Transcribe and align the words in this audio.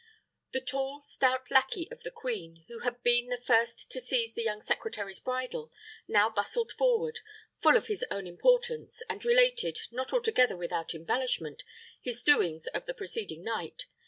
The 0.51 0.61
tall, 0.61 1.03
stout 1.03 1.51
lackey 1.51 1.87
of 1.91 2.01
the 2.01 2.09
queen, 2.09 2.65
who 2.67 2.79
had 2.79 3.03
been 3.03 3.27
the 3.29 3.37
first 3.37 3.91
to 3.91 3.99
seize 3.99 4.33
the 4.33 4.41
young 4.41 4.59
secretary's 4.59 5.19
bridle, 5.19 5.71
now 6.07 6.27
bustled 6.27 6.71
forward, 6.71 7.19
full 7.59 7.77
of 7.77 7.85
his 7.85 8.03
own 8.09 8.25
importance, 8.25 9.03
and 9.07 9.23
related, 9.23 9.77
not 9.91 10.11
altogether 10.11 10.57
without 10.57 10.95
embellishment, 10.95 11.61
his 12.01 12.23
doings 12.23 12.65
of 12.65 12.87
the 12.87 12.95
preceding 12.95 13.43
night. 13.43 13.85